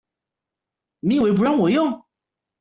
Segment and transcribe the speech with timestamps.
[1.01, 2.03] 你以為不讓我用